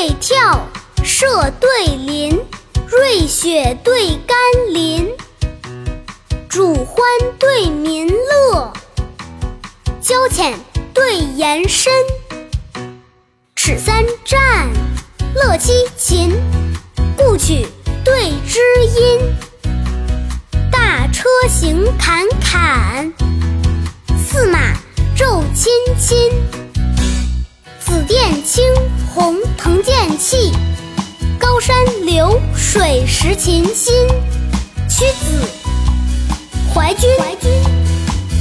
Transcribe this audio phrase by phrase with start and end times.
[0.00, 0.66] 对跳，
[1.04, 2.42] 射对临，
[2.88, 4.34] 瑞雪对甘
[4.72, 5.12] 霖，
[6.48, 7.04] 主欢
[7.38, 8.72] 对民乐，
[10.00, 10.58] 交浅
[10.94, 11.92] 对延伸，
[13.54, 14.70] 尺三战，
[15.34, 16.32] 乐七琴，
[17.14, 17.66] 故曲
[18.02, 18.58] 对知
[18.98, 19.20] 音，
[20.72, 23.12] 大车行坎坎，
[32.72, 33.92] 水石琴心，
[34.88, 35.44] 屈子
[36.72, 37.50] 怀君，怀君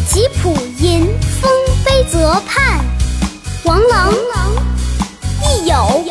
[0.07, 1.07] 吉普吟
[1.41, 1.51] 风
[1.83, 2.85] 悲泽畔，
[3.65, 4.13] 王郎
[5.41, 6.03] 亦有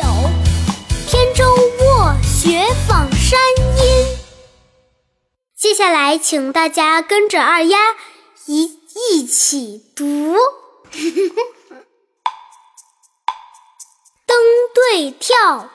[1.09, 3.39] 扁舟卧雪访山
[3.77, 4.17] 阴。
[5.57, 7.77] 接下来，请大家跟着二丫
[8.47, 8.79] 一
[9.13, 10.35] 一起读：
[14.27, 14.37] 登
[14.75, 15.69] 对跳，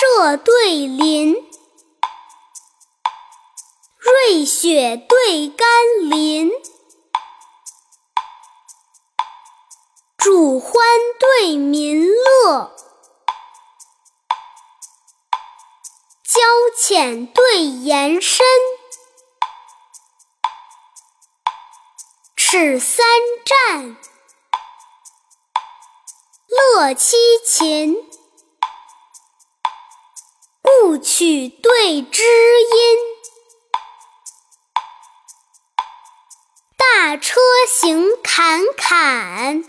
[0.00, 1.34] 射对临，
[3.98, 5.66] 瑞雪对甘
[6.08, 6.52] 霖，
[10.16, 10.86] 主欢
[11.18, 12.76] 对民乐。
[16.22, 16.40] 交
[16.80, 18.46] 浅对延伸，
[22.36, 23.04] 尺三
[23.44, 23.96] 战，
[26.46, 27.96] 乐七琴，
[30.88, 32.98] 故曲对知音，
[36.78, 39.64] 大车行坎坎，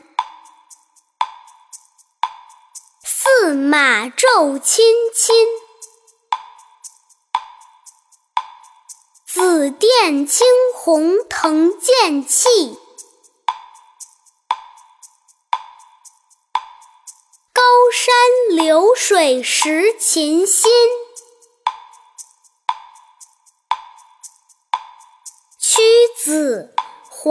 [3.03, 5.35] 驷马骤亲亲。
[9.27, 12.47] 紫殿青红腾剑气，
[17.51, 17.61] 高
[17.91, 20.71] 山流水识琴心，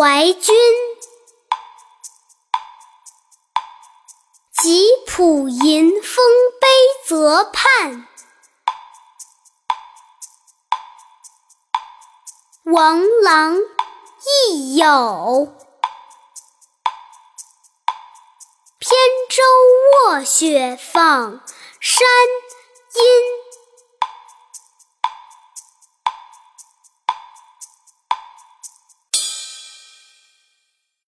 [0.01, 0.55] 怀君，
[4.53, 6.25] 吉普吟风
[6.61, 6.69] 悲
[7.05, 8.07] 泽畔。
[12.63, 13.57] 王郎
[14.47, 15.53] 亦有
[18.79, 18.91] 扁
[19.29, 19.43] 舟
[20.07, 21.41] 卧雪访
[21.81, 22.07] 山
[22.95, 23.48] 阴。